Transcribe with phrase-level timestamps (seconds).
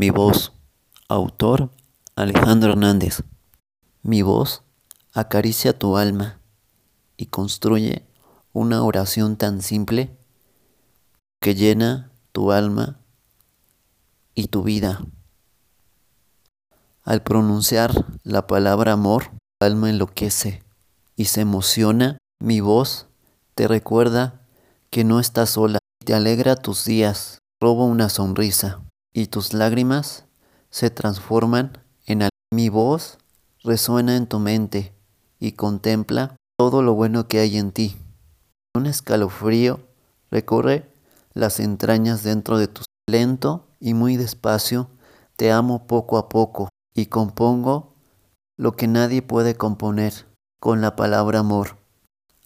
[0.00, 0.52] Mi voz.
[1.08, 1.70] Autor
[2.14, 3.24] Alejandro Hernández.
[4.04, 4.62] Mi voz
[5.12, 6.38] acaricia tu alma
[7.16, 8.06] y construye
[8.52, 10.16] una oración tan simple
[11.40, 13.00] que llena tu alma
[14.36, 15.04] y tu vida.
[17.02, 17.90] Al pronunciar
[18.22, 20.62] la palabra amor, tu alma enloquece
[21.16, 22.18] y se emociona.
[22.38, 23.08] Mi voz
[23.56, 24.42] te recuerda
[24.90, 28.80] que no estás sola, te alegra tus días, roba una sonrisa
[29.12, 30.26] y tus lágrimas
[30.70, 33.18] se transforman en al mi voz
[33.62, 34.94] resuena en tu mente
[35.38, 37.96] y contempla todo lo bueno que hay en ti.
[38.74, 39.80] Un escalofrío
[40.30, 40.90] recorre
[41.34, 44.88] las entrañas dentro de tu lento y muy despacio
[45.36, 47.94] te amo poco a poco y compongo
[48.56, 50.26] lo que nadie puede componer
[50.60, 51.76] con la palabra amor.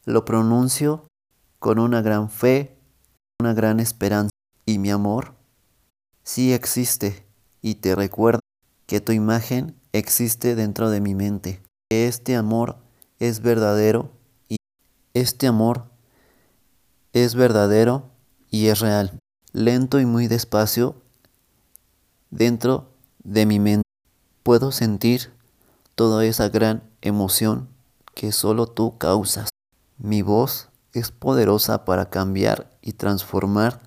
[0.04, 1.06] Lo pronuncio
[1.58, 2.76] con una gran fe,
[3.40, 4.30] una gran esperanza
[4.66, 5.41] y mi amor
[6.24, 7.26] sí existe
[7.60, 8.40] y te recuerdo
[8.86, 12.76] que tu imagen existe dentro de mi mente, que este amor
[13.18, 14.10] es verdadero
[14.48, 14.56] y
[15.14, 15.84] este amor
[17.12, 18.10] es verdadero
[18.50, 19.18] y es real,
[19.52, 20.96] lento y muy despacio
[22.30, 22.90] dentro
[23.22, 23.82] de mi mente.
[24.42, 25.32] Puedo sentir
[25.94, 27.68] toda esa gran emoción
[28.14, 29.50] que solo tú causas.
[29.98, 33.80] Mi voz es poderosa para cambiar y transformar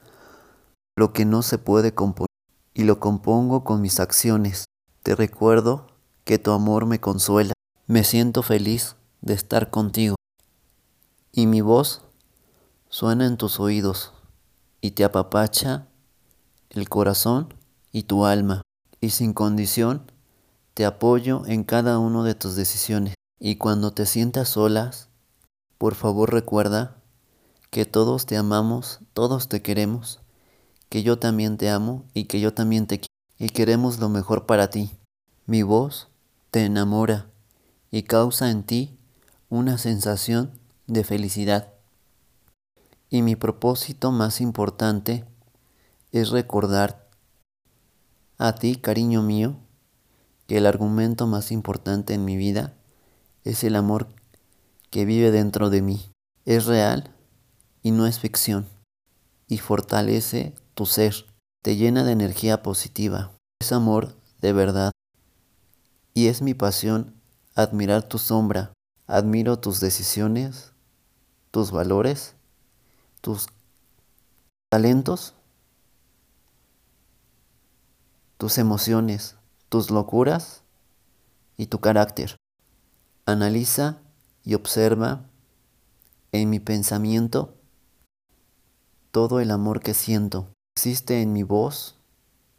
[0.96, 2.30] lo que no se puede componer
[2.74, 4.66] y lo compongo con mis acciones.
[5.04, 5.88] Te recuerdo
[6.24, 7.54] que tu amor me consuela.
[7.88, 10.16] Me siento feliz de estar contigo.
[11.32, 12.02] Y mi voz
[12.90, 14.14] suena en tus oídos
[14.82, 15.88] y te apapacha
[16.70, 17.54] el corazón
[17.92, 18.62] y tu alma.
[19.02, 20.12] Y sin condición
[20.74, 23.16] te apoyo en cada una de tus decisiones.
[23.40, 25.10] Y cuando te sientas solas,
[25.78, 26.98] por favor recuerda
[27.70, 30.25] que todos te amamos, todos te queremos
[30.90, 34.46] que yo también te amo y que yo también te quiero y queremos lo mejor
[34.46, 34.92] para ti.
[35.46, 36.08] Mi voz
[36.52, 37.30] te enamora
[37.92, 38.98] y causa en ti
[39.50, 40.52] una sensación
[40.88, 41.74] de felicidad.
[43.10, 45.26] Y mi propósito más importante
[46.12, 47.08] es recordar
[48.38, 49.58] a ti, cariño mío,
[50.48, 52.74] que el argumento más importante en mi vida
[53.44, 54.08] es el amor
[54.90, 56.12] que vive dentro de mí.
[56.46, 57.14] Es real
[57.82, 58.75] y no es ficción
[59.48, 61.26] y fortalece tu ser,
[61.62, 63.32] te llena de energía positiva.
[63.60, 64.92] Es amor de verdad.
[66.14, 67.16] Y es mi pasión
[67.56, 68.74] admirar tu sombra.
[69.08, 70.74] Admiro tus decisiones,
[71.52, 72.36] tus valores,
[73.22, 73.48] tus
[74.70, 75.36] talentos,
[78.38, 79.36] tus emociones,
[79.70, 80.64] tus locuras
[81.58, 82.36] y tu carácter.
[83.26, 84.00] Analiza
[84.44, 85.30] y observa
[86.32, 87.56] en mi pensamiento
[89.16, 91.96] todo el amor que siento existe en mi voz,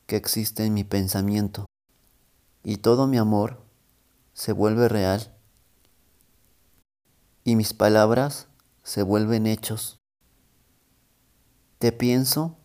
[0.06, 1.66] que existe en mi pensamiento.
[2.64, 3.60] Y todo mi amor
[4.32, 5.36] se vuelve real.
[7.44, 8.48] Y mis palabras
[8.84, 9.98] se vuelven hechos.
[11.78, 12.56] Te pienso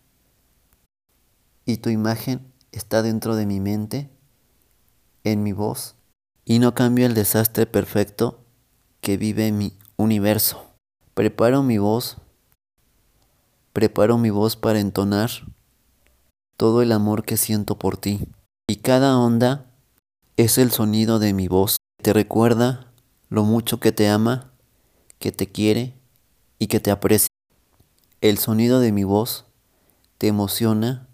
[1.66, 4.08] y tu imagen está dentro de mi mente,
[5.22, 5.96] en mi voz,
[6.46, 8.42] y no cambio el desastre perfecto
[9.02, 10.64] que vive mi universo.
[11.12, 12.16] Preparo mi voz
[13.72, 15.30] preparo mi voz para entonar
[16.56, 18.28] todo el amor que siento por ti.
[18.68, 19.70] Y cada onda
[20.36, 21.76] es el sonido de mi voz.
[22.02, 22.92] Te recuerda
[23.28, 24.52] lo mucho que te ama,
[25.18, 25.94] que te quiere
[26.58, 27.28] y que te aprecia.
[28.20, 29.46] El sonido de mi voz
[30.18, 31.08] te emociona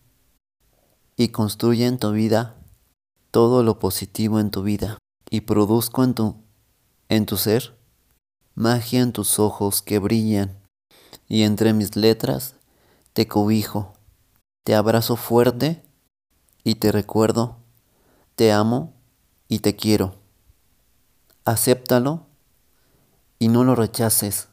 [1.16, 2.56] y construye en tu vida
[3.30, 4.98] todo lo positivo en tu vida
[5.30, 6.36] y produzco en tu,
[7.08, 7.78] en tu ser
[8.58, 10.58] magia en tus ojos que brillan
[11.28, 12.56] y entre mis letras
[13.12, 13.92] te cobijo,
[14.64, 15.82] te abrazo fuerte
[16.64, 17.58] y te recuerdo,
[18.34, 18.94] te amo
[19.48, 20.16] y te quiero.
[21.44, 22.26] Acéptalo
[23.38, 24.48] y no lo rechaces,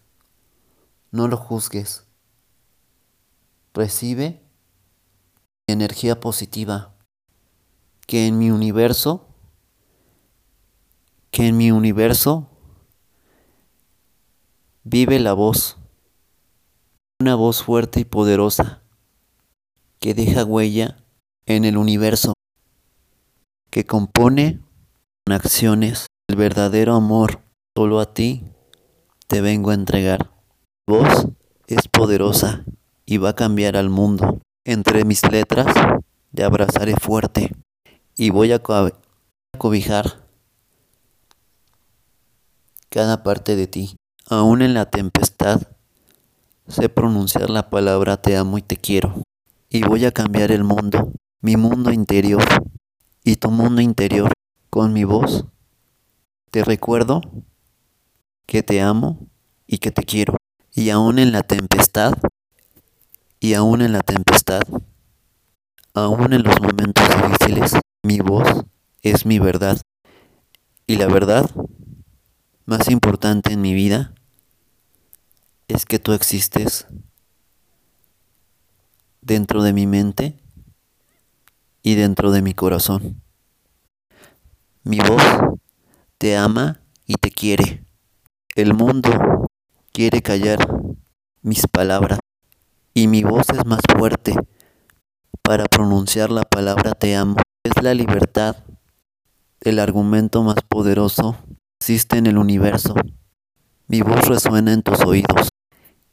[1.12, 2.06] no lo juzgues.
[3.74, 4.42] Recibe
[5.68, 6.96] energía positiva,
[8.08, 9.28] que en mi universo,
[11.32, 12.50] que en mi universo
[14.84, 15.78] vive la voz
[17.26, 18.84] una voz fuerte y poderosa
[20.00, 21.04] que deja huella
[21.48, 22.34] en el universo,
[23.72, 24.60] que compone
[25.26, 27.42] con acciones el verdadero amor.
[27.76, 28.44] Solo a ti
[29.26, 30.30] te vengo a entregar.
[30.88, 31.26] Voz
[31.66, 32.64] es poderosa
[33.08, 34.40] y va a cambiar al mundo.
[34.64, 35.66] Entre mis letras
[36.32, 37.56] te abrazaré fuerte
[38.16, 38.62] y voy a
[39.58, 40.28] cobijar
[42.90, 43.96] cada parte de ti.
[44.30, 45.75] Aún en la tempestad
[46.76, 49.24] Sé pronunciar la palabra te amo y te quiero.
[49.70, 52.44] Y voy a cambiar el mundo mi mundo interior
[53.24, 54.34] y tu mundo interior
[54.70, 55.46] con mi voz.
[56.52, 57.22] Te recuerdo
[58.46, 59.26] que te amo
[59.66, 60.36] y que te quiero.
[60.74, 62.12] Y aún en la tempestad,
[63.40, 64.64] y aún en la tempestad,
[65.94, 68.66] aún en los momentos difíciles, mi voz
[69.02, 69.80] es mi verdad.
[70.88, 71.50] Y la verdad
[72.66, 74.15] más importante en mi vida
[75.68, 76.88] es que tú existes
[79.22, 80.38] dentro de mi mente
[81.82, 83.22] y dentro de mi corazón.
[84.84, 85.22] Mi voz
[86.18, 87.84] te ama y te quiere.
[88.56, 89.10] El mundo
[89.92, 90.60] quiere callar
[91.42, 92.20] mis palabras
[92.94, 94.36] y mi voz es más fuerte
[95.42, 97.38] para pronunciar la palabra te amo.
[97.64, 98.58] Es la libertad,
[99.62, 101.36] el argumento más poderoso
[101.80, 102.94] existe en el universo.
[103.88, 105.50] Mi voz resuena en tus oídos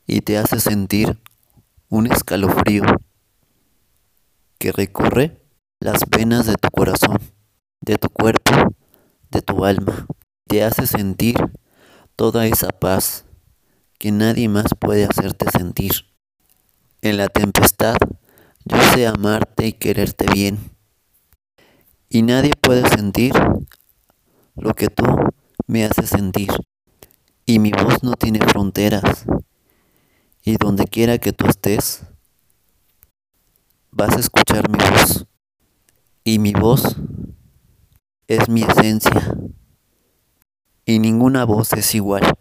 [0.07, 1.19] y te hace sentir
[1.89, 2.83] un escalofrío
[4.59, 5.43] que recorre
[5.81, 7.19] las venas de tu corazón,
[7.81, 8.75] de tu cuerpo,
[9.31, 10.07] de tu alma.
[10.47, 11.37] Te hace sentir
[12.17, 13.25] toda esa paz
[13.99, 15.93] que nadie más puede hacerte sentir.
[17.01, 17.97] En la tempestad,
[18.65, 20.59] yo sé amarte y quererte bien.
[22.09, 23.33] Y nadie puede sentir
[24.55, 25.05] lo que tú
[25.67, 26.51] me haces sentir.
[27.45, 29.25] Y mi voz no tiene fronteras.
[30.45, 32.05] Y donde quiera que tú estés,
[33.91, 35.27] vas a escuchar mi voz.
[36.25, 36.97] Y mi voz
[38.27, 39.37] es mi esencia.
[40.85, 42.35] Y ninguna voz es igual.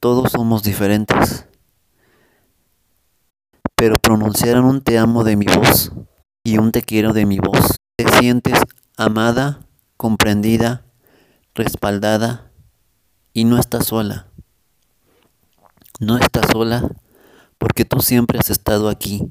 [0.00, 1.46] Todos somos diferentes.
[3.74, 5.92] Pero pronunciar un te amo de mi voz
[6.44, 8.58] y un te quiero de mi voz, te sientes
[8.96, 9.60] amada,
[9.96, 10.84] comprendida,
[11.54, 12.50] respaldada
[13.32, 14.29] y no estás sola.
[16.00, 16.90] No estás sola
[17.58, 19.28] porque tú siempre has estado aquí.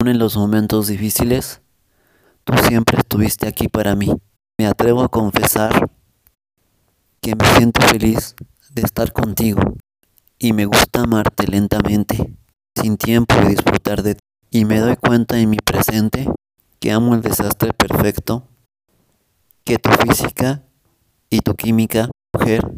[0.00, 1.62] Aún en los momentos difíciles,
[2.42, 4.12] tú siempre estuviste aquí para mí.
[4.58, 5.88] Me atrevo a confesar
[7.20, 8.34] que me siento feliz
[8.72, 9.76] de estar contigo
[10.36, 12.36] y me gusta amarte lentamente,
[12.74, 14.20] sin tiempo de disfrutar de ti.
[14.50, 16.28] Y me doy cuenta en mi presente
[16.80, 18.48] que amo el desastre perfecto,
[19.62, 20.64] que tu física
[21.30, 22.68] y tu química, mujer,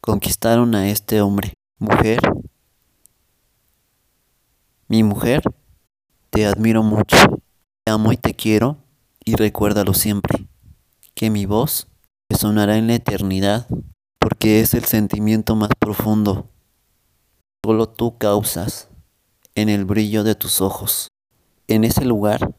[0.00, 1.52] conquistaron a este hombre.
[1.78, 2.20] Mujer,
[4.88, 5.42] mi mujer,
[6.30, 7.18] te admiro mucho,
[7.84, 8.78] te amo y te quiero
[9.26, 10.48] y recuérdalo siempre,
[11.14, 11.88] que mi voz
[12.34, 13.66] sonará en la eternidad
[14.18, 16.48] porque es el sentimiento más profundo.
[17.62, 18.88] Solo tú causas
[19.54, 21.08] en el brillo de tus ojos.
[21.66, 22.54] En ese lugar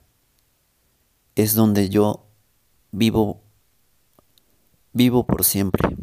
[1.34, 2.28] es donde yo
[2.92, 3.42] vivo,
[4.94, 5.90] vivo por siempre.